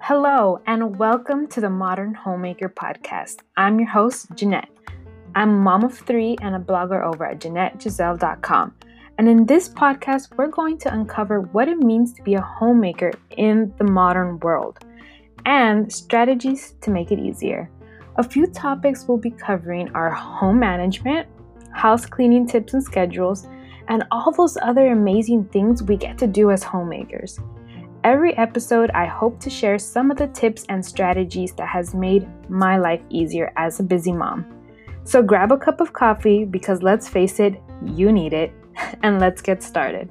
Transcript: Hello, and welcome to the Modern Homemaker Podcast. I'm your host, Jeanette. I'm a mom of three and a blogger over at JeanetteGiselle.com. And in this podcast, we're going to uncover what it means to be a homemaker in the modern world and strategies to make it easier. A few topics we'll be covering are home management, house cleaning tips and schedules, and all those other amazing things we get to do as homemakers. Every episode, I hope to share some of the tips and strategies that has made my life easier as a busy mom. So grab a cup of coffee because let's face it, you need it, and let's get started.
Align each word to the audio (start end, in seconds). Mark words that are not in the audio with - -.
Hello, 0.00 0.62
and 0.66 0.98
welcome 0.98 1.46
to 1.48 1.60
the 1.60 1.68
Modern 1.68 2.14
Homemaker 2.14 2.70
Podcast. 2.70 3.40
I'm 3.58 3.78
your 3.78 3.90
host, 3.90 4.28
Jeanette. 4.34 4.70
I'm 5.34 5.50
a 5.50 5.52
mom 5.52 5.84
of 5.84 5.98
three 5.98 6.38
and 6.40 6.56
a 6.56 6.58
blogger 6.58 7.04
over 7.04 7.26
at 7.26 7.40
JeanetteGiselle.com. 7.40 8.74
And 9.18 9.28
in 9.28 9.44
this 9.44 9.68
podcast, 9.68 10.34
we're 10.38 10.46
going 10.46 10.78
to 10.78 10.94
uncover 10.94 11.42
what 11.42 11.68
it 11.68 11.76
means 11.76 12.14
to 12.14 12.22
be 12.22 12.36
a 12.36 12.40
homemaker 12.40 13.12
in 13.36 13.74
the 13.76 13.84
modern 13.84 14.40
world 14.40 14.78
and 15.44 15.92
strategies 15.92 16.76
to 16.80 16.90
make 16.90 17.12
it 17.12 17.18
easier. 17.18 17.70
A 18.16 18.22
few 18.22 18.46
topics 18.46 19.06
we'll 19.06 19.18
be 19.18 19.30
covering 19.30 19.90
are 19.94 20.10
home 20.10 20.58
management, 20.58 21.28
house 21.74 22.06
cleaning 22.06 22.46
tips 22.46 22.74
and 22.74 22.82
schedules, 22.82 23.46
and 23.88 24.04
all 24.10 24.32
those 24.32 24.56
other 24.62 24.92
amazing 24.92 25.44
things 25.46 25.82
we 25.82 25.96
get 25.96 26.16
to 26.18 26.26
do 26.26 26.50
as 26.50 26.62
homemakers. 26.62 27.38
Every 28.02 28.36
episode, 28.36 28.90
I 28.90 29.06
hope 29.06 29.40
to 29.40 29.50
share 29.50 29.78
some 29.78 30.10
of 30.10 30.18
the 30.18 30.28
tips 30.28 30.64
and 30.68 30.84
strategies 30.84 31.52
that 31.54 31.68
has 31.68 31.94
made 31.94 32.28
my 32.50 32.76
life 32.76 33.00
easier 33.08 33.52
as 33.56 33.80
a 33.80 33.82
busy 33.82 34.12
mom. 34.12 34.44
So 35.04 35.22
grab 35.22 35.52
a 35.52 35.58
cup 35.58 35.80
of 35.80 35.92
coffee 35.92 36.44
because 36.44 36.82
let's 36.82 37.08
face 37.08 37.40
it, 37.40 37.60
you 37.84 38.12
need 38.12 38.32
it, 38.32 38.52
and 39.02 39.20
let's 39.20 39.42
get 39.42 39.62
started. 39.62 40.10